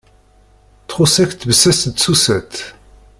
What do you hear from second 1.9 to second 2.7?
d tsusat?